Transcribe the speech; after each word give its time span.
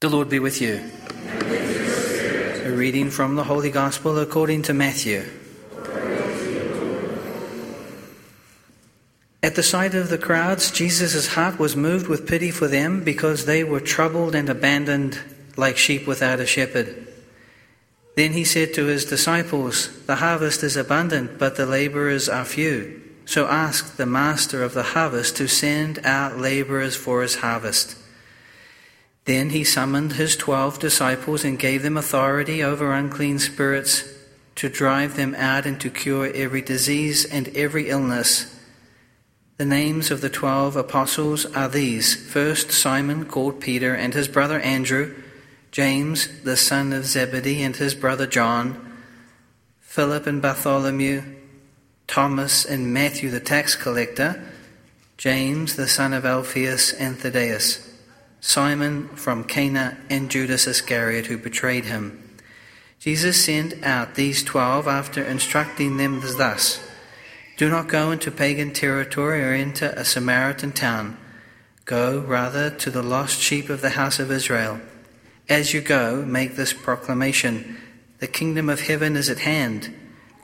The 0.00 0.08
Lord 0.08 0.28
be 0.28 0.38
with 0.38 0.60
you. 0.60 0.80
A 1.26 2.70
reading 2.70 3.10
from 3.10 3.34
the 3.34 3.42
Holy 3.42 3.72
Gospel 3.72 4.20
according 4.20 4.62
to 4.62 4.72
Matthew. 4.72 5.24
At 9.42 9.56
the 9.56 9.62
sight 9.64 9.96
of 9.96 10.08
the 10.08 10.16
crowds, 10.16 10.70
Jesus' 10.70 11.34
heart 11.34 11.58
was 11.58 11.74
moved 11.74 12.06
with 12.06 12.28
pity 12.28 12.52
for 12.52 12.68
them 12.68 13.02
because 13.02 13.44
they 13.44 13.64
were 13.64 13.80
troubled 13.80 14.36
and 14.36 14.48
abandoned 14.48 15.18
like 15.56 15.76
sheep 15.76 16.06
without 16.06 16.38
a 16.38 16.46
shepherd. 16.46 17.08
Then 18.14 18.34
he 18.34 18.44
said 18.44 18.74
to 18.74 18.86
his 18.86 19.04
disciples, 19.04 20.04
The 20.04 20.16
harvest 20.16 20.62
is 20.62 20.76
abundant, 20.76 21.40
but 21.40 21.56
the 21.56 21.66
laborers 21.66 22.28
are 22.28 22.44
few. 22.44 23.02
So 23.26 23.48
ask 23.48 23.96
the 23.96 24.06
master 24.06 24.62
of 24.62 24.74
the 24.74 24.94
harvest 24.94 25.36
to 25.38 25.48
send 25.48 25.98
out 26.06 26.38
laborers 26.38 26.94
for 26.94 27.22
his 27.22 27.34
harvest. 27.34 27.96
Then 29.28 29.50
he 29.50 29.62
summoned 29.62 30.14
his 30.14 30.36
twelve 30.36 30.78
disciples 30.78 31.44
and 31.44 31.58
gave 31.58 31.82
them 31.82 31.98
authority 31.98 32.62
over 32.62 32.94
unclean 32.94 33.38
spirits 33.38 34.02
to 34.54 34.70
drive 34.70 35.16
them 35.16 35.34
out 35.34 35.66
and 35.66 35.78
to 35.82 35.90
cure 35.90 36.32
every 36.32 36.62
disease 36.62 37.26
and 37.26 37.54
every 37.54 37.90
illness. 37.90 38.58
The 39.58 39.66
names 39.66 40.10
of 40.10 40.22
the 40.22 40.30
twelve 40.30 40.76
apostles 40.76 41.44
are 41.44 41.68
these 41.68 42.16
First, 42.32 42.72
Simon, 42.72 43.26
called 43.26 43.60
Peter, 43.60 43.92
and 43.92 44.14
his 44.14 44.28
brother 44.28 44.60
Andrew, 44.60 45.14
James, 45.72 46.40
the 46.44 46.56
son 46.56 46.94
of 46.94 47.04
Zebedee, 47.04 47.62
and 47.62 47.76
his 47.76 47.94
brother 47.94 48.26
John, 48.26 48.94
Philip 49.82 50.26
and 50.26 50.40
Bartholomew, 50.40 51.22
Thomas 52.06 52.64
and 52.64 52.94
Matthew, 52.94 53.28
the 53.28 53.40
tax 53.40 53.76
collector, 53.76 54.42
James, 55.18 55.76
the 55.76 55.86
son 55.86 56.14
of 56.14 56.24
Alphaeus 56.24 56.94
and 56.94 57.18
Thaddeus, 57.18 57.87
Simon 58.40 59.08
from 59.08 59.44
Cana, 59.44 59.98
and 60.08 60.30
Judas 60.30 60.66
Iscariot, 60.66 61.26
who 61.26 61.38
betrayed 61.38 61.86
him. 61.86 62.22
Jesus 62.98 63.44
sent 63.44 63.82
out 63.84 64.14
these 64.14 64.42
twelve 64.42 64.86
after 64.86 65.22
instructing 65.22 65.96
them 65.96 66.20
thus. 66.20 66.80
Do 67.56 67.68
not 67.68 67.88
go 67.88 68.10
into 68.10 68.30
pagan 68.30 68.72
territory 68.72 69.42
or 69.42 69.54
into 69.54 69.96
a 69.98 70.04
Samaritan 70.04 70.72
town. 70.72 71.16
Go 71.84 72.20
rather 72.20 72.70
to 72.70 72.90
the 72.90 73.02
lost 73.02 73.40
sheep 73.40 73.68
of 73.68 73.80
the 73.80 73.90
house 73.90 74.18
of 74.18 74.30
Israel. 74.30 74.80
As 75.48 75.72
you 75.72 75.80
go, 75.80 76.24
make 76.24 76.56
this 76.56 76.72
proclamation 76.72 77.78
The 78.18 78.26
kingdom 78.26 78.68
of 78.68 78.80
heaven 78.80 79.16
is 79.16 79.30
at 79.30 79.40
hand. 79.40 79.94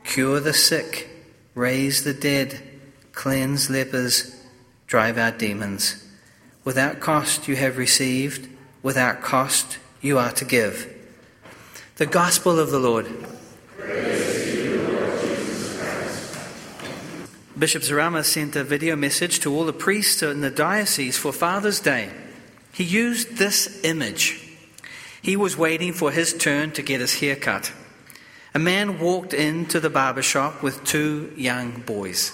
Cure 0.05 0.39
the 0.39 0.55
sick, 0.55 1.09
raise 1.55 2.05
the 2.05 2.15
dead, 2.15 2.63
cleanse 3.13 3.69
lepers, 3.69 4.41
drive 4.87 5.19
out 5.19 5.39
demons. 5.39 6.04
Without 6.65 7.01
cost 7.01 7.47
you 7.47 7.57
have 7.57 7.77
received, 7.77 8.49
without 8.83 9.21
cost 9.21 9.79
you 10.01 10.19
are 10.19 10.33
to 10.33 10.45
give. 10.47 10.91
The 11.97 12.07
Gospel 12.07 12.59
of 12.59 12.71
the 12.71 12.79
Lord. 12.79 13.07
Bishop 17.57 17.83
Zarama 17.83 18.25
sent 18.25 18.57
a 18.57 18.65
video 18.65 18.97
message 18.97 19.41
to 19.41 19.55
all 19.55 19.65
the 19.65 19.73
priests 19.73 20.23
in 20.23 20.41
the 20.41 20.51
diocese 20.51 21.17
for 21.17 21.33
Father's 21.33 21.81
Day. 21.81 22.11
He 22.73 22.83
used 22.83 23.37
this 23.37 23.85
image. 23.85 24.41
He 25.23 25.37
was 25.37 25.57
waiting 25.57 25.93
for 25.93 26.11
his 26.11 26.35
turn 26.35 26.73
to 26.73 26.83
get 26.83 27.01
his 27.01 27.21
hair 27.21 27.37
cut. 27.37 27.73
A 28.55 28.59
man 28.59 28.99
walked 28.99 29.35
into 29.35 29.81
the 29.81 29.91
barber 29.91 30.23
shop 30.23 30.63
with 30.63 30.85
two 30.85 31.33
young 31.37 31.83
boys. 31.83 32.33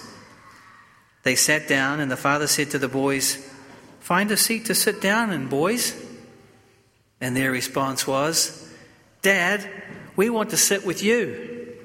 They 1.23 1.35
sat 1.35 1.67
down, 1.67 1.99
and 1.99 2.09
the 2.09 2.17
father 2.17 2.47
said 2.47 2.71
to 2.71 2.79
the 2.79 2.87
boys, 2.87 3.50
Find 4.01 4.31
a 4.31 4.37
seat 4.37 4.65
to 4.65 4.75
sit 4.75 4.99
down 4.99 5.31
in, 5.31 5.47
boys. 5.47 5.95
And 7.21 7.37
their 7.37 7.51
response 7.51 8.07
was, 8.07 8.67
Dad, 9.21 9.67
we 10.15 10.29
want 10.29 10.49
to 10.49 10.57
sit 10.57 10.85
with 10.85 11.03
you. 11.03 11.77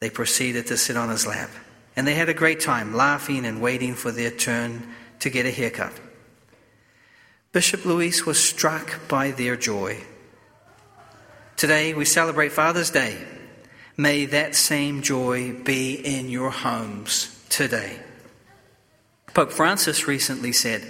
They 0.00 0.10
proceeded 0.10 0.66
to 0.66 0.76
sit 0.76 0.96
on 0.96 1.08
his 1.08 1.26
lap. 1.26 1.50
And 1.96 2.06
they 2.06 2.14
had 2.14 2.28
a 2.28 2.34
great 2.34 2.60
time 2.60 2.94
laughing 2.94 3.46
and 3.46 3.60
waiting 3.60 3.94
for 3.94 4.12
their 4.12 4.30
turn 4.30 4.86
to 5.20 5.30
get 5.30 5.46
a 5.46 5.50
haircut. 5.50 5.92
Bishop 7.52 7.86
Luis 7.86 8.26
was 8.26 8.38
struck 8.38 9.08
by 9.08 9.30
their 9.30 9.56
joy. 9.56 10.04
Today 11.56 11.94
we 11.94 12.04
celebrate 12.04 12.52
Father's 12.52 12.90
Day. 12.90 13.18
May 13.96 14.26
that 14.26 14.54
same 14.54 15.02
joy 15.02 15.54
be 15.54 15.94
in 15.94 16.28
your 16.28 16.50
homes 16.50 17.44
today. 17.48 17.98
Pope 19.34 19.50
Francis 19.50 20.06
recently 20.06 20.52
said, 20.52 20.84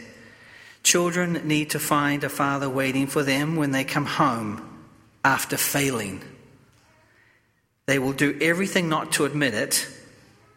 Children 0.88 1.46
need 1.46 1.68
to 1.70 1.78
find 1.78 2.24
a 2.24 2.30
father 2.30 2.66
waiting 2.66 3.08
for 3.08 3.22
them 3.22 3.56
when 3.56 3.72
they 3.72 3.84
come 3.84 4.06
home 4.06 4.86
after 5.22 5.58
failing. 5.58 6.22
They 7.84 7.98
will 7.98 8.14
do 8.14 8.38
everything 8.40 8.88
not 8.88 9.12
to 9.12 9.26
admit 9.26 9.52
it 9.52 9.86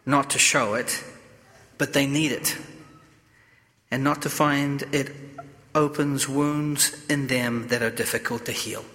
not 0.06 0.30
to 0.30 0.38
show 0.38 0.72
it, 0.72 1.04
but 1.76 1.92
they 1.92 2.06
need 2.06 2.32
it. 2.32 2.56
And 3.90 4.02
not 4.02 4.22
to 4.22 4.30
find 4.30 4.82
it 4.90 5.12
opens 5.74 6.26
wounds 6.26 6.96
in 7.10 7.26
them 7.26 7.68
that 7.68 7.82
are 7.82 7.90
difficult 7.90 8.46
to 8.46 8.52
heal. 8.52 8.86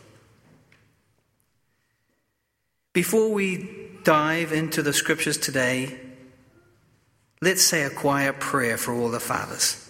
Before 2.93 3.31
we 3.31 3.91
dive 4.03 4.51
into 4.51 4.81
the 4.81 4.91
scriptures 4.91 5.37
today, 5.37 5.99
let's 7.43 7.61
say 7.61 7.83
a 7.83 7.91
quiet 7.91 8.39
prayer 8.39 8.75
for 8.75 8.91
all 8.91 9.09
the 9.09 9.19
fathers. 9.19 9.86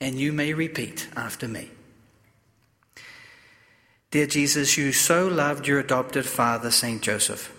And 0.00 0.18
you 0.18 0.32
may 0.32 0.54
repeat 0.54 1.08
after 1.14 1.46
me. 1.46 1.70
Dear 4.10 4.26
Jesus, 4.26 4.76
you 4.76 4.92
so 4.92 5.28
loved 5.28 5.68
your 5.68 5.78
adopted 5.78 6.26
father, 6.26 6.70
St. 6.70 7.00
Joseph. 7.00 7.56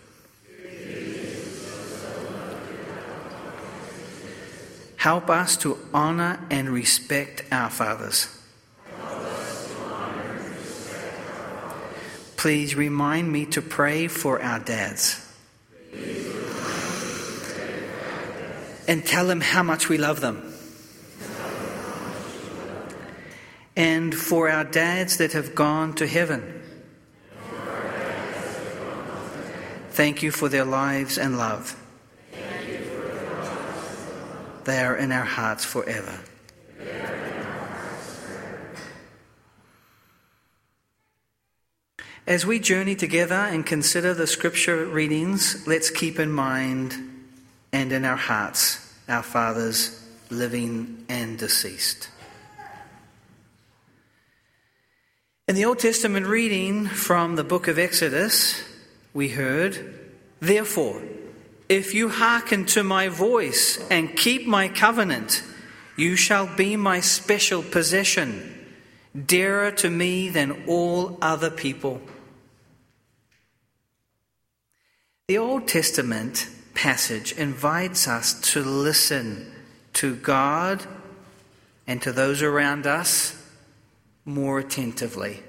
Help 4.98 5.30
us 5.30 5.58
to 5.58 5.80
honor 5.94 6.40
and 6.52 6.70
respect 6.70 7.44
our 7.52 7.70
fathers. 7.70 8.28
Please 12.38 12.76
remind 12.76 13.32
me 13.32 13.46
to 13.46 13.62
pray 13.62 14.08
for 14.08 14.42
our 14.42 14.60
dads. 14.60 15.28
And 18.88 19.06
tell 19.06 19.28
them 19.28 19.42
how 19.42 19.64
much 19.64 19.90
we 19.90 19.98
love 19.98 20.22
them. 20.22 20.51
And 23.76 24.14
for 24.14 24.50
our 24.50 24.64
dads 24.64 25.18
that 25.18 25.34
have 25.34 25.56
gone 25.56 25.94
to 25.96 26.08
heaven. 26.08 26.62
Thank 29.92 30.24
you 30.24 30.32
for 30.32 30.50
their 30.50 30.66
lives 30.66 31.18
and 31.18 31.38
love. 31.38 31.78
They 34.64 34.80
are 34.80 34.96
in 34.96 35.12
our 35.12 35.26
hearts 35.26 35.66
forever. 35.66 36.20
As 42.28 42.46
we 42.46 42.60
journey 42.60 42.96
together 42.96 43.36
and 43.36 43.66
consider 43.66 44.14
the 44.14 44.28
scripture 44.28 44.86
readings, 44.86 45.68
let's 45.68 45.90
keep 45.90 46.20
in 46.20 46.32
mind 46.32 46.96
and 47.74 47.92
in 47.92 48.06
our 48.06 48.16
hearts 48.16 48.94
our 49.10 49.24
fathers, 49.24 50.08
living 50.30 51.04
and 51.10 51.38
deceased. 51.38 52.10
In 55.52 55.58
the 55.58 55.66
Old 55.66 55.80
Testament 55.80 56.28
reading 56.28 56.86
from 56.86 57.36
the 57.36 57.44
book 57.44 57.68
of 57.68 57.78
Exodus, 57.78 58.64
we 59.14 59.28
heard, 59.28 60.00
Therefore, 60.40 61.04
if 61.68 61.94
you 61.94 62.08
hearken 62.08 62.66
to 62.68 62.84
my 62.84 63.10
voice 63.10 63.78
and 63.92 64.16
keep 64.16 64.48
my 64.48 64.70
covenant, 64.70 65.44
you 65.98 66.16
shall 66.16 66.48
be 66.48 66.78
my 66.78 67.02
special 67.02 67.64
possession, 67.64 68.66
dearer 69.26 69.72
to 69.72 69.90
me 69.90 70.30
than 70.30 70.64
all 70.68 71.18
other 71.22 71.50
people. 71.50 72.02
The 75.28 75.38
Old 75.38 75.68
Testament 75.68 76.48
passage 76.76 77.34
invites 77.34 78.08
us 78.08 78.40
to 78.54 78.64
listen 78.64 79.52
to 79.96 80.16
God 80.16 80.88
and 81.86 82.02
to 82.04 82.14
those 82.14 82.42
around 82.42 82.88
us 82.88 83.41
more 84.26 84.60
attentively. 84.60 85.42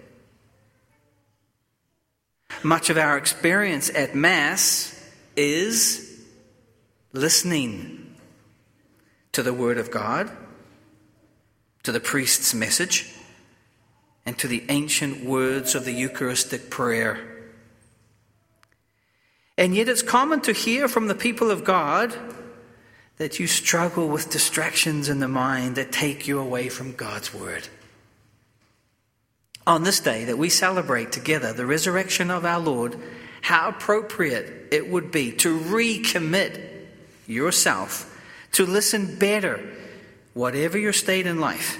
Much 2.63 2.91
of 2.91 2.97
our 2.97 3.17
experience 3.17 3.91
at 3.95 4.15
Mass 4.15 5.11
is 5.37 6.23
listening 7.13 8.15
to 9.33 9.43
the 9.43 9.53
Word 9.53 9.79
of 9.79 9.91
God, 9.91 10.31
to 11.83 11.93
the 11.93 12.01
priest's 12.01 12.55
message, 12.55 13.13
and 14.25 14.39
to 14.39 14.47
the 14.47 14.65
ancient 14.69 15.25
words 15.25 15.75
of 15.75 15.85
the 15.85 15.93
Eucharistic 15.93 16.71
prayer. 16.71 17.19
And 19.59 19.75
yet, 19.75 19.89
it's 19.89 20.03
common 20.03 20.41
to 20.43 20.53
hear 20.53 20.89
from 20.89 21.09
the 21.09 21.15
people 21.15 21.51
of 21.51 21.65
God 21.65 22.15
that 23.19 23.39
you 23.39 23.47
struggle 23.47 24.09
with 24.09 24.31
distractions 24.31 25.09
in 25.09 25.21
the 25.21 25.29
mind 25.29 25.77
that 25.77 25.93
take 25.93 26.27
you 26.27 26.39
away 26.39 26.69
from 26.69 26.95
God's 26.95 27.35
Word. 27.35 27.69
On 29.67 29.85
this 29.85 30.01
day 30.01 30.25
that 30.25 30.39
we 30.39 30.49
celebrate 30.49 31.13
together 31.13 31.53
the 31.53 31.67
resurrection 31.67 32.31
of 32.31 32.45
our 32.45 32.59
Lord, 32.59 32.97
how 33.43 33.69
appropriate 33.69 34.69
it 34.73 34.89
would 34.89 35.13
be 35.13 35.33
to 35.33 35.59
recommit 35.59 36.61
yourself 37.27 38.09
to 38.53 38.67
listen 38.67 39.19
better, 39.19 39.61
whatever 40.35 40.79
your 40.79 40.93
state 40.93 41.27
in 41.27 41.41
life. 41.41 41.79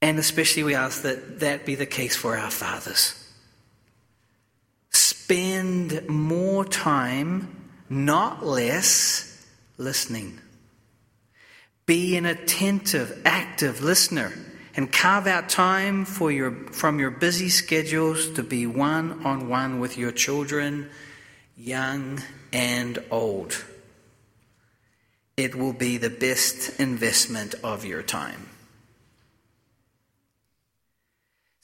And 0.00 0.18
especially, 0.18 0.62
we 0.62 0.74
ask 0.74 1.02
that 1.02 1.40
that 1.40 1.66
be 1.66 1.74
the 1.74 1.86
case 1.86 2.16
for 2.16 2.36
our 2.36 2.50
fathers. 2.50 3.14
Spend 4.90 6.08
more 6.08 6.64
time, 6.64 7.68
not 7.90 8.46
less, 8.46 9.44
listening. 9.76 10.40
Be 11.88 12.18
an 12.18 12.26
attentive, 12.26 13.22
active 13.24 13.80
listener 13.80 14.30
and 14.76 14.92
carve 14.92 15.26
out 15.26 15.48
time 15.48 16.04
for 16.04 16.30
your, 16.30 16.52
from 16.52 17.00
your 17.00 17.10
busy 17.10 17.48
schedules 17.48 18.28
to 18.32 18.42
be 18.42 18.66
one 18.66 19.24
on 19.24 19.48
one 19.48 19.80
with 19.80 19.96
your 19.96 20.12
children, 20.12 20.90
young 21.56 22.22
and 22.52 23.02
old. 23.10 23.64
It 25.38 25.54
will 25.54 25.72
be 25.72 25.96
the 25.96 26.10
best 26.10 26.78
investment 26.78 27.54
of 27.64 27.86
your 27.86 28.02
time. 28.02 28.50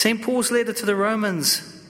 St. 0.01 0.23
Paul's 0.23 0.51
letter 0.51 0.73
to 0.73 0.87
the 0.87 0.97
Romans. 0.97 1.83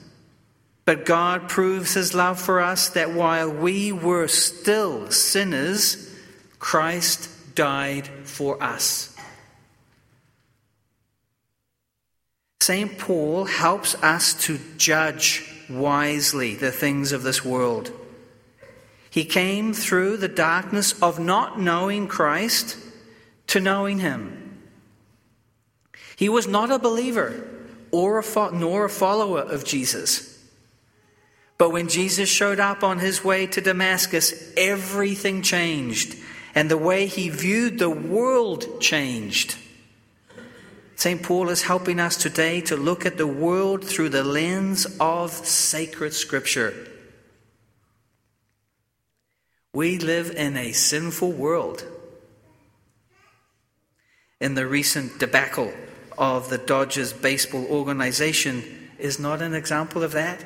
But 0.83 1.05
God 1.05 1.47
proves 1.47 1.93
his 1.93 2.13
love 2.13 2.39
for 2.39 2.59
us 2.59 2.89
that 2.89 3.13
while 3.13 3.49
we 3.49 3.93
were 3.93 4.27
still 4.27 5.09
sinners, 5.09 6.13
Christ 6.59 7.29
died 7.55 8.07
for 8.23 8.61
us. 8.61 9.15
St. 12.61 12.97
Paul 12.97 13.45
helps 13.45 13.95
us 14.03 14.33
to 14.45 14.59
judge 14.77 15.47
wisely 15.69 16.55
the 16.55 16.71
things 16.71 17.11
of 17.11 17.23
this 17.23 17.45
world. 17.45 17.91
He 19.09 19.23
came 19.23 19.73
through 19.73 20.17
the 20.17 20.27
darkness 20.27 20.99
of 21.01 21.19
not 21.19 21.59
knowing 21.59 22.07
Christ 22.07 22.77
to 23.47 23.59
knowing 23.59 23.99
Him. 23.99 24.59
He 26.15 26.27
was 26.27 26.47
not 26.47 26.71
a 26.71 26.79
believer 26.79 27.47
or 27.91 28.17
a 28.17 28.23
fo- 28.23 28.49
nor 28.49 28.85
a 28.85 28.89
follower 28.89 29.41
of 29.41 29.63
Jesus. 29.63 30.35
But 31.57 31.71
when 31.71 31.87
Jesus 31.87 32.27
showed 32.27 32.59
up 32.59 32.83
on 32.83 32.99
his 32.99 33.23
way 33.23 33.47
to 33.47 33.61
Damascus, 33.61 34.51
everything 34.57 35.41
changed 35.41 36.17
and 36.55 36.71
the 36.71 36.77
way 36.77 37.05
he 37.05 37.27
viewed 37.29 37.77
the 37.77 37.89
world 37.89 38.79
changed. 38.79 39.57
St. 40.95 41.21
Paul 41.21 41.49
is 41.49 41.63
helping 41.63 41.99
us 41.99 42.15
today 42.15 42.61
to 42.61 42.77
look 42.77 43.05
at 43.05 43.17
the 43.17 43.27
world 43.27 43.83
through 43.83 44.09
the 44.09 44.23
lens 44.23 44.87
of 44.99 45.31
sacred 45.31 46.13
scripture. 46.13 46.73
We 49.73 49.97
live 49.97 50.31
in 50.31 50.55
a 50.55 50.71
sinful 50.71 51.33
world. 51.33 51.85
In 54.39 54.55
the 54.55 54.65
recent 54.65 55.19
debacle 55.19 55.73
of 56.17 56.49
the 56.49 56.57
Dodgers 56.57 57.11
baseball 57.11 57.65
organization 57.65 58.63
is 58.97 59.19
not 59.19 59.41
an 59.41 59.53
example 59.53 60.01
of 60.01 60.13
that. 60.13 60.45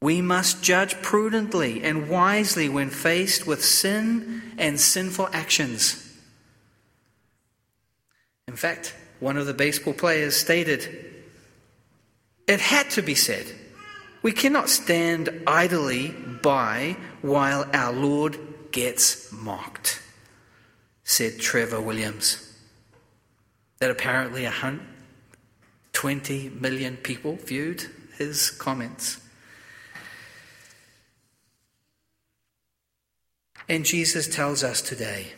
We 0.00 0.20
must 0.20 0.62
judge 0.62 1.00
prudently 1.02 1.82
and 1.82 2.08
wisely 2.08 2.68
when 2.68 2.90
faced 2.90 3.46
with 3.46 3.64
sin 3.64 4.42
and 4.58 4.78
sinful 4.78 5.30
actions. 5.32 6.00
In 8.46 8.56
fact, 8.56 8.94
one 9.20 9.36
of 9.36 9.46
the 9.46 9.54
baseball 9.54 9.94
players 9.94 10.36
stated, 10.36 11.22
It 12.46 12.60
had 12.60 12.90
to 12.90 13.02
be 13.02 13.14
said. 13.14 13.46
We 14.22 14.32
cannot 14.32 14.68
stand 14.70 15.42
idly 15.46 16.14
by 16.42 16.96
while 17.22 17.66
our 17.72 17.92
Lord 17.92 18.38
gets 18.70 19.32
mocked, 19.32 20.02
said 21.04 21.40
Trevor 21.40 21.80
Williams. 21.80 22.52
That 23.78 23.90
apparently 23.90 24.44
120 24.44 26.50
million 26.50 26.96
people 26.98 27.36
viewed 27.36 27.86
his 28.16 28.50
comments. 28.50 29.20
And 33.68 33.84
Jesus 33.84 34.28
tells 34.28 34.62
us 34.62 34.82
today 34.82 35.28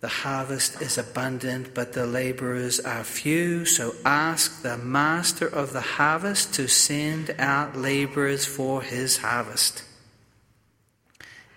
the 0.00 0.08
harvest 0.08 0.82
is 0.82 0.98
abundant, 0.98 1.74
but 1.74 1.92
the 1.92 2.06
laborers 2.06 2.80
are 2.80 3.04
few. 3.04 3.64
So 3.64 3.94
ask 4.04 4.62
the 4.62 4.76
master 4.76 5.46
of 5.46 5.72
the 5.72 5.80
harvest 5.80 6.54
to 6.54 6.68
send 6.68 7.34
out 7.38 7.76
laborers 7.76 8.44
for 8.44 8.82
his 8.82 9.18
harvest. 9.18 9.84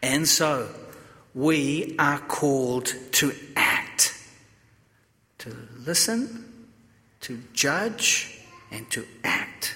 And 0.01 0.27
so 0.27 0.69
we 1.33 1.95
are 1.97 2.19
called 2.19 2.93
to 3.13 3.33
act, 3.55 4.15
to 5.39 5.55
listen, 5.79 6.67
to 7.21 7.41
judge, 7.53 8.39
and 8.71 8.89
to 8.91 9.05
act. 9.23 9.75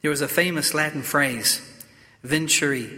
There 0.00 0.10
was 0.10 0.22
a 0.22 0.28
famous 0.28 0.72
Latin 0.72 1.02
phrase, 1.02 1.60
vincere 2.22 2.88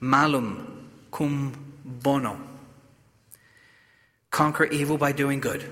malum 0.00 0.90
cum 1.12 1.65
bono. 1.86 2.40
Conquer 4.30 4.64
evil 4.64 4.98
by 4.98 5.12
doing 5.12 5.40
good. 5.40 5.64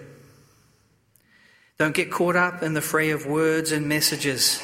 Don't 1.76 1.94
get 1.94 2.10
caught 2.10 2.36
up 2.36 2.62
in 2.62 2.74
the 2.74 2.80
fray 2.80 3.10
of 3.10 3.26
words 3.26 3.72
and 3.72 3.88
messages, 3.88 4.62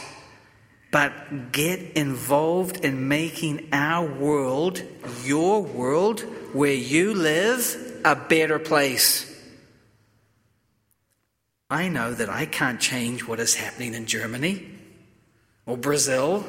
but 0.92 1.52
get 1.52 1.80
involved 1.92 2.84
in 2.84 3.08
making 3.08 3.68
our 3.72 4.06
world, 4.06 4.82
your 5.24 5.60
world, 5.60 6.20
where 6.52 6.72
you 6.72 7.14
live, 7.14 8.00
a 8.04 8.14
better 8.14 8.58
place. 8.58 9.26
I 11.68 11.88
know 11.88 12.14
that 12.14 12.28
I 12.28 12.46
can't 12.46 12.80
change 12.80 13.26
what 13.26 13.40
is 13.40 13.54
happening 13.56 13.94
in 13.94 14.06
Germany 14.06 14.68
or 15.66 15.76
Brazil 15.76 16.44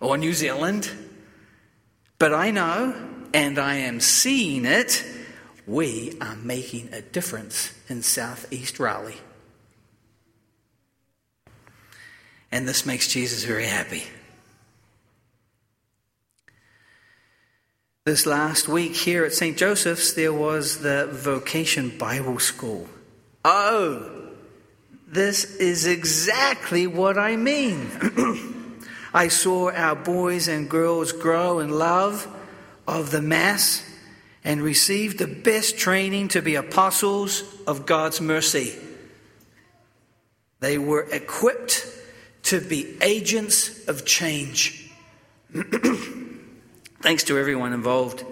or 0.00 0.16
New 0.16 0.32
Zealand, 0.32 0.90
but 2.18 2.34
I 2.34 2.50
know 2.50 3.13
and 3.34 3.58
I 3.58 3.74
am 3.74 3.98
seeing 3.98 4.64
it, 4.64 5.04
we 5.66 6.16
are 6.20 6.36
making 6.36 6.90
a 6.92 7.02
difference 7.02 7.74
in 7.88 8.02
southeast 8.02 8.78
Raleigh. 8.78 9.20
And 12.52 12.68
this 12.68 12.86
makes 12.86 13.08
Jesus 13.08 13.42
very 13.42 13.66
happy. 13.66 14.04
This 18.04 18.24
last 18.24 18.68
week 18.68 18.94
here 18.94 19.24
at 19.24 19.32
St. 19.32 19.56
Joseph's, 19.56 20.12
there 20.12 20.32
was 20.32 20.80
the 20.80 21.08
Vocation 21.10 21.98
Bible 21.98 22.38
School. 22.38 22.86
Oh, 23.44 24.30
this 25.08 25.56
is 25.56 25.86
exactly 25.86 26.86
what 26.86 27.18
I 27.18 27.34
mean. 27.34 27.90
I 29.14 29.28
saw 29.28 29.72
our 29.72 29.96
boys 29.96 30.46
and 30.46 30.70
girls 30.70 31.10
grow 31.10 31.58
in 31.58 31.70
love 31.70 32.28
of 32.86 33.10
the 33.10 33.22
Mass 33.22 33.82
and 34.44 34.62
received 34.62 35.18
the 35.18 35.26
best 35.26 35.78
training 35.78 36.28
to 36.28 36.42
be 36.42 36.54
apostles 36.54 37.42
of 37.66 37.86
God's 37.86 38.20
mercy. 38.20 38.74
They 40.60 40.78
were 40.78 41.02
equipped 41.10 41.86
to 42.44 42.60
be 42.60 42.96
agents 43.02 43.86
of 43.88 44.04
change. 44.04 44.90
Thanks 47.00 47.24
to 47.24 47.38
everyone 47.38 47.72
involved. 47.72 48.24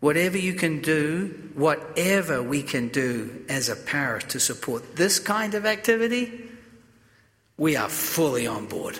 Whatever 0.00 0.38
you 0.38 0.54
can 0.54 0.80
do, 0.80 1.50
whatever 1.54 2.42
we 2.42 2.62
can 2.62 2.88
do 2.88 3.44
as 3.48 3.68
a 3.68 3.76
parish 3.76 4.24
to 4.28 4.40
support 4.40 4.96
this 4.96 5.18
kind 5.18 5.54
of 5.54 5.66
activity, 5.66 6.44
we 7.58 7.76
are 7.76 7.90
fully 7.90 8.46
on 8.46 8.64
board. 8.66 8.98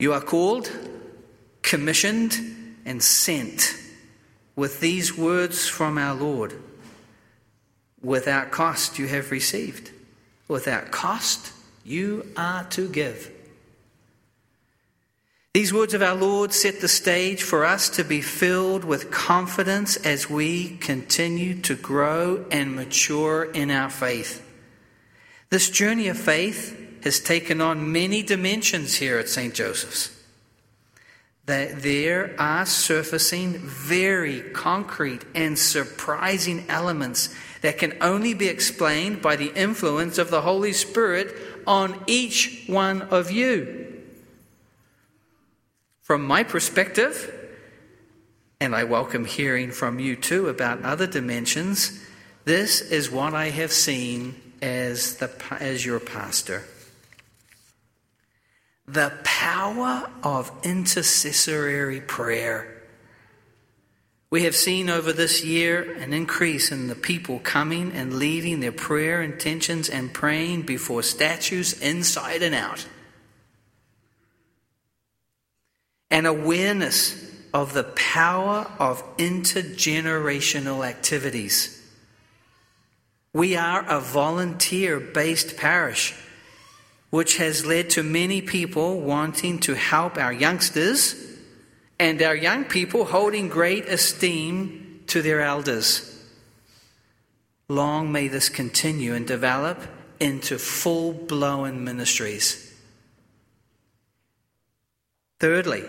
You 0.00 0.14
are 0.14 0.22
called, 0.22 0.70
commissioned, 1.60 2.40
and 2.86 3.02
sent 3.02 3.76
with 4.56 4.80
these 4.80 5.16
words 5.16 5.68
from 5.68 5.98
our 5.98 6.14
Lord 6.14 6.54
Without 8.02 8.50
cost 8.50 8.98
you 8.98 9.08
have 9.08 9.30
received, 9.30 9.90
without 10.48 10.90
cost 10.90 11.52
you 11.84 12.26
are 12.34 12.64
to 12.70 12.88
give. 12.88 13.30
These 15.52 15.74
words 15.74 15.92
of 15.92 16.00
our 16.00 16.14
Lord 16.14 16.54
set 16.54 16.80
the 16.80 16.88
stage 16.88 17.42
for 17.42 17.66
us 17.66 17.90
to 17.90 18.02
be 18.02 18.22
filled 18.22 18.84
with 18.84 19.10
confidence 19.10 19.96
as 19.96 20.30
we 20.30 20.78
continue 20.78 21.60
to 21.60 21.74
grow 21.74 22.46
and 22.50 22.74
mature 22.74 23.44
in 23.52 23.70
our 23.70 23.90
faith. 23.90 24.46
This 25.50 25.68
journey 25.68 26.08
of 26.08 26.16
faith 26.16 26.79
has 27.02 27.20
taken 27.20 27.60
on 27.60 27.92
many 27.92 28.22
dimensions 28.22 28.96
here 28.96 29.18
at 29.18 29.28
St. 29.28 29.54
Joseph's. 29.54 30.16
that 31.46 31.82
there 31.82 32.32
are 32.38 32.64
surfacing 32.64 33.54
very 33.58 34.40
concrete 34.52 35.24
and 35.34 35.58
surprising 35.58 36.64
elements 36.68 37.34
that 37.62 37.76
can 37.76 37.96
only 38.00 38.34
be 38.34 38.46
explained 38.46 39.20
by 39.20 39.34
the 39.34 39.52
influence 39.54 40.16
of 40.16 40.30
the 40.30 40.42
Holy 40.42 40.72
Spirit 40.72 41.34
on 41.66 41.98
each 42.06 42.64
one 42.68 43.02
of 43.02 43.32
you. 43.32 44.00
From 46.02 46.24
my 46.24 46.44
perspective, 46.44 47.34
and 48.60 48.74
I 48.74 48.84
welcome 48.84 49.24
hearing 49.24 49.72
from 49.72 49.98
you 49.98 50.14
too 50.16 50.48
about 50.48 50.82
other 50.82 51.06
dimensions, 51.06 52.00
this 52.44 52.80
is 52.80 53.10
what 53.10 53.34
I 53.34 53.50
have 53.50 53.72
seen 53.72 54.40
as, 54.62 55.16
the, 55.16 55.30
as 55.58 55.84
your 55.84 55.98
pastor. 55.98 56.64
The 58.92 59.12
power 59.22 60.10
of 60.24 60.50
intercessory 60.64 62.00
prayer. 62.00 62.82
We 64.30 64.42
have 64.42 64.56
seen 64.56 64.90
over 64.90 65.12
this 65.12 65.44
year 65.44 65.92
an 65.98 66.12
increase 66.12 66.72
in 66.72 66.88
the 66.88 66.96
people 66.96 67.38
coming 67.38 67.92
and 67.92 68.14
leaving 68.14 68.58
their 68.58 68.72
prayer 68.72 69.22
intentions 69.22 69.88
and 69.88 70.12
praying 70.12 70.62
before 70.62 71.04
statues 71.04 71.80
inside 71.80 72.42
and 72.42 72.52
out. 72.52 72.84
An 76.10 76.26
awareness 76.26 77.32
of 77.54 77.74
the 77.74 77.84
power 77.84 78.68
of 78.80 79.04
intergenerational 79.18 80.84
activities. 80.84 81.80
We 83.32 83.54
are 83.54 83.84
a 83.88 84.00
volunteer 84.00 84.98
based 84.98 85.56
parish, 85.56 86.12
which 87.10 87.36
has 87.36 87.66
led 87.66 87.90
to 87.90 88.02
many 88.02 88.40
people 88.40 89.00
wanting 89.00 89.58
to 89.58 89.74
help 89.74 90.16
our 90.16 90.32
youngsters 90.32 91.14
and 91.98 92.22
our 92.22 92.34
young 92.34 92.64
people 92.64 93.04
holding 93.04 93.48
great 93.48 93.84
esteem 93.86 95.02
to 95.08 95.20
their 95.20 95.40
elders. 95.40 96.06
Long 97.68 98.10
may 98.10 98.28
this 98.28 98.48
continue 98.48 99.14
and 99.14 99.26
develop 99.26 99.80
into 100.18 100.58
full 100.58 101.12
blown 101.12 101.84
ministries. 101.84 102.66
Thirdly, 105.40 105.84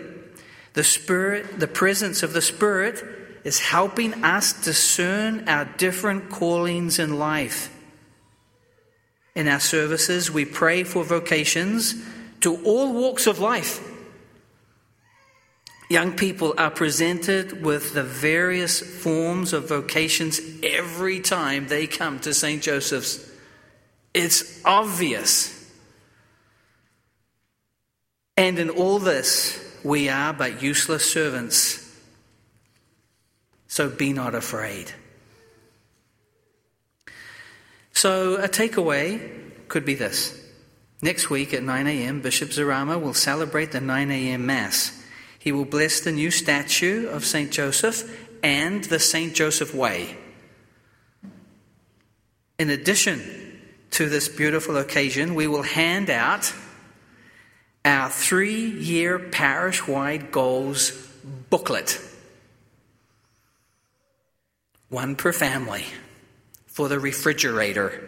the 0.72 0.84
Spirit, 0.84 1.60
the 1.60 1.68
presence 1.68 2.22
of 2.22 2.32
the 2.32 2.40
Spirit, 2.40 3.04
is 3.44 3.60
helping 3.60 4.24
us 4.24 4.52
discern 4.64 5.48
our 5.48 5.64
different 5.64 6.30
callings 6.30 6.98
in 6.98 7.18
life. 7.18 7.68
In 9.34 9.48
our 9.48 9.60
services, 9.60 10.30
we 10.30 10.44
pray 10.44 10.84
for 10.84 11.04
vocations 11.04 11.94
to 12.40 12.56
all 12.64 12.92
walks 12.92 13.26
of 13.26 13.38
life. 13.38 13.88
Young 15.88 16.12
people 16.12 16.54
are 16.56 16.70
presented 16.70 17.62
with 17.64 17.94
the 17.94 18.02
various 18.02 18.80
forms 18.80 19.52
of 19.52 19.68
vocations 19.68 20.40
every 20.62 21.20
time 21.20 21.68
they 21.68 21.86
come 21.86 22.18
to 22.20 22.32
St. 22.32 22.62
Joseph's. 22.62 23.30
It's 24.14 24.64
obvious. 24.64 25.70
And 28.36 28.58
in 28.58 28.70
all 28.70 28.98
this, 28.98 29.58
we 29.84 30.08
are 30.08 30.32
but 30.32 30.62
useless 30.62 31.10
servants. 31.10 31.78
So 33.66 33.88
be 33.88 34.12
not 34.12 34.34
afraid. 34.34 34.92
So, 37.92 38.36
a 38.36 38.48
takeaway 38.48 39.68
could 39.68 39.84
be 39.84 39.94
this. 39.94 40.38
Next 41.02 41.30
week 41.30 41.52
at 41.52 41.62
9 41.62 41.86
a.m., 41.86 42.20
Bishop 42.20 42.50
Zarama 42.50 43.00
will 43.00 43.14
celebrate 43.14 43.72
the 43.72 43.80
9 43.80 44.10
a.m. 44.10 44.46
Mass. 44.46 45.02
He 45.38 45.50
will 45.50 45.64
bless 45.64 46.00
the 46.00 46.12
new 46.12 46.30
statue 46.30 47.08
of 47.08 47.24
St. 47.24 47.50
Joseph 47.50 48.28
and 48.42 48.84
the 48.84 48.98
St. 48.98 49.34
Joseph 49.34 49.74
Way. 49.74 50.16
In 52.58 52.70
addition 52.70 53.60
to 53.90 54.08
this 54.08 54.28
beautiful 54.28 54.76
occasion, 54.76 55.34
we 55.34 55.48
will 55.48 55.62
hand 55.62 56.10
out 56.10 56.52
our 57.84 58.08
three 58.08 58.66
year 58.66 59.18
parish 59.18 59.86
wide 59.88 60.30
goals 60.30 60.92
booklet. 61.50 62.00
One 64.88 65.16
per 65.16 65.32
family 65.32 65.84
for 66.72 66.88
the 66.88 66.98
refrigerator. 66.98 68.02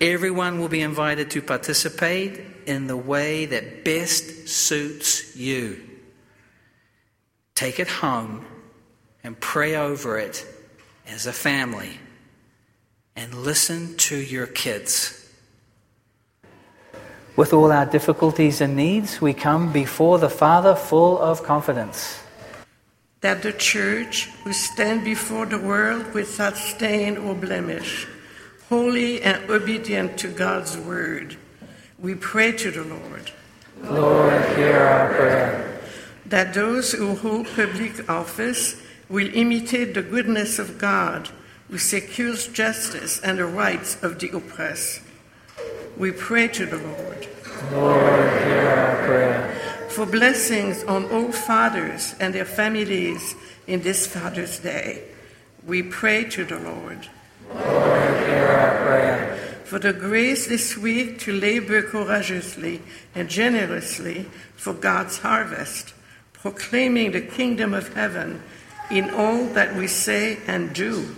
Everyone 0.00 0.60
will 0.60 0.68
be 0.68 0.80
invited 0.80 1.30
to 1.30 1.42
participate 1.42 2.40
in 2.66 2.88
the 2.88 2.96
way 2.96 3.46
that 3.46 3.84
best 3.84 4.48
suits 4.48 5.36
you. 5.36 5.80
Take 7.54 7.78
it 7.78 7.88
home 7.88 8.44
and 9.22 9.38
pray 9.38 9.76
over 9.76 10.18
it 10.18 10.44
as 11.06 11.26
a 11.26 11.32
family 11.32 12.00
and 13.14 13.32
listen 13.34 13.96
to 13.96 14.16
your 14.16 14.46
kids. 14.46 15.18
With 17.36 17.52
all 17.52 17.72
our 17.72 17.86
difficulties 17.86 18.60
and 18.60 18.76
needs, 18.76 19.20
we 19.20 19.32
come 19.32 19.72
before 19.72 20.18
the 20.18 20.28
Father 20.28 20.74
full 20.74 21.18
of 21.18 21.42
confidence. 21.42 22.21
That 23.22 23.42
the 23.42 23.52
Church 23.52 24.28
will 24.44 24.52
stand 24.52 25.04
before 25.04 25.46
the 25.46 25.58
world 25.58 26.12
without 26.12 26.56
stain 26.56 27.16
or 27.16 27.34
blemish, 27.34 28.06
holy 28.68 29.22
and 29.22 29.48
obedient 29.50 30.18
to 30.18 30.28
God's 30.28 30.76
word. 30.76 31.36
We 31.98 32.14
pray 32.14 32.52
to 32.52 32.70
the 32.70 32.84
Lord. 32.84 33.32
Lord, 33.82 34.44
hear 34.56 34.78
our 34.78 35.14
prayer. 35.14 35.80
That 36.26 36.54
those 36.54 36.92
who 36.92 37.14
hold 37.16 37.46
public 37.56 38.08
office 38.08 38.80
will 39.08 39.34
imitate 39.34 39.94
the 39.94 40.02
goodness 40.02 40.58
of 40.58 40.78
God, 40.78 41.30
who 41.68 41.78
secures 41.78 42.46
justice 42.48 43.18
and 43.20 43.38
the 43.38 43.46
rights 43.46 43.96
of 44.02 44.18
the 44.18 44.30
oppressed 44.36 45.00
we 45.96 46.10
pray 46.10 46.48
to 46.48 46.66
the 46.66 46.78
Lord. 46.78 47.28
Lord, 47.72 48.42
hear 48.44 48.68
our 48.68 49.06
prayer. 49.06 49.51
For 49.92 50.06
blessings 50.06 50.82
on 50.84 51.04
all 51.10 51.32
fathers 51.32 52.14
and 52.18 52.34
their 52.34 52.46
families 52.46 53.34
in 53.66 53.82
this 53.82 54.06
Father's 54.06 54.58
Day, 54.58 55.04
we 55.66 55.82
pray 55.82 56.24
to 56.30 56.46
the 56.46 56.58
Lord. 56.58 57.08
Lord, 57.54 58.26
hear 58.26 58.46
our 58.46 58.86
prayer. 58.86 59.36
For 59.66 59.78
the 59.78 59.92
grace 59.92 60.46
this 60.46 60.78
week 60.78 61.18
to 61.20 61.32
labor 61.32 61.82
courageously 61.82 62.80
and 63.14 63.28
generously 63.28 64.30
for 64.56 64.72
God's 64.72 65.18
harvest, 65.18 65.92
proclaiming 66.32 67.12
the 67.12 67.20
kingdom 67.20 67.74
of 67.74 67.92
heaven 67.92 68.42
in 68.90 69.10
all 69.10 69.44
that 69.48 69.76
we 69.76 69.88
say 69.88 70.38
and 70.46 70.72
do, 70.72 71.14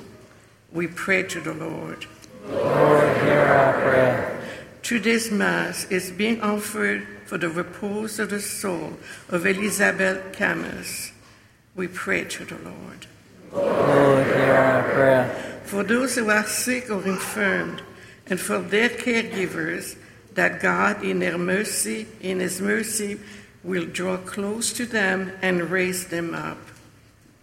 we 0.73 0.89
pray 0.89 1.23
to 1.23 1.41
the 1.41 1.55
Lord. 1.55 2.07
Lord, 2.49 3.17
hear 3.23 3.39
our 3.39 3.73
prayer. 3.75 4.41
Today's 4.83 5.31
Mass 5.31 5.85
is 5.93 6.11
being 6.11 6.41
offered 6.41 7.07
for 7.27 7.39
the 7.39 7.49
repose 7.49 8.19
of 8.19 8.31
the 8.31 8.41
soul 8.41 8.95
of 9.29 9.47
Elizabeth 9.47 10.33
Camus. 10.33 11.13
We 11.75 11.89
pray 11.89 12.25
to 12.25 12.45
the 12.45 12.59
Lord. 12.59 13.07
Lord, 13.53 14.27
hear 14.27 14.55
our 14.55 14.83
prayer. 14.83 15.61
For 15.65 15.83
those 15.83 16.17
who 16.17 16.31
are 16.31 16.45
sick 16.45 16.91
or 16.91 17.05
infirmed, 17.05 17.83
and 18.27 18.41
for 18.41 18.59
their 18.59 18.89
caregivers, 18.89 19.97
that 20.35 20.61
God, 20.61 21.03
in 21.03 21.21
their 21.21 21.39
mercy, 21.39 22.07
in 22.21 22.41
His 22.41 22.61
mercy, 22.61 23.21
will 23.63 23.87
draw 23.87 24.17
close 24.19 24.73
to 24.75 24.87
them 24.87 25.33
and 25.43 25.71
raise 25.71 26.09
them 26.09 26.35
up. 26.35 26.59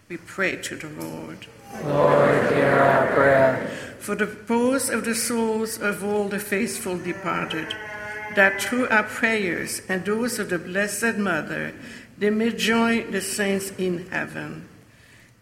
We 0.08 0.18
pray 0.18 0.56
to 0.56 0.76
the 0.76 0.88
Lord. 0.88 1.46
Lord, 1.84 2.52
hear 2.52 2.68
our 2.68 3.06
prayer 3.14 3.70
for 4.02 4.16
the 4.16 4.26
repose 4.26 4.90
of 4.90 5.04
the 5.04 5.14
souls 5.14 5.78
of 5.78 6.02
all 6.02 6.28
the 6.28 6.38
faithful 6.38 6.98
departed, 6.98 7.72
that 8.36 8.60
through 8.60 8.88
our 8.88 9.04
prayers 9.04 9.82
and 9.88 10.04
those 10.04 10.38
of 10.38 10.50
the 10.50 10.58
Blessed 10.58 11.16
Mother, 11.16 11.74
they 12.18 12.30
may 12.30 12.50
join 12.50 13.10
the 13.10 13.20
saints 13.20 13.72
in 13.78 14.06
heaven. 14.10 14.68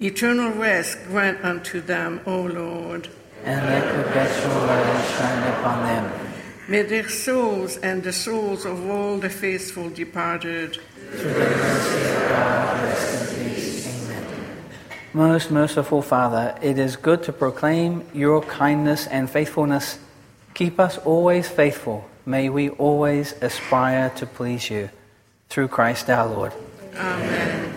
Eternal 0.00 0.52
rest 0.52 0.98
grant 1.08 1.44
unto 1.44 1.80
them, 1.80 2.20
O 2.26 2.42
Lord. 2.42 3.08
And 3.44 3.66
let 3.66 3.84
perpetual 3.84 4.54
light 4.66 5.16
shine 5.18 5.52
upon 5.52 5.84
them. 5.84 6.30
May 6.68 6.82
their 6.82 7.08
souls 7.08 7.76
and 7.78 8.02
the 8.02 8.12
souls 8.12 8.64
of 8.64 8.88
all 8.88 9.18
the 9.18 9.28
faithful 9.28 9.90
departed, 9.90 10.78
through 11.10 11.32
the 11.34 11.38
mercy 11.38 12.06
of 12.06 12.28
God, 12.28 12.84
rest 12.84 13.38
in 13.38 13.44
peace. 13.44 14.08
Amen. 14.08 14.24
Most 15.12 15.50
merciful 15.50 16.00
Father, 16.00 16.56
it 16.62 16.78
is 16.78 16.96
good 16.96 17.22
to 17.24 17.32
proclaim 17.32 18.04
your 18.14 18.40
kindness 18.42 19.06
and 19.08 19.28
faithfulness. 19.28 19.98
Keep 20.54 20.78
us 20.78 20.96
always 20.98 21.48
faithful. 21.48 22.08
May 22.30 22.48
we 22.48 22.68
always 22.70 23.34
aspire 23.42 24.08
to 24.10 24.24
please 24.24 24.70
you. 24.70 24.90
Through 25.48 25.66
Christ 25.66 26.08
our 26.08 26.28
Lord. 26.28 26.52
Amen. 26.94 27.74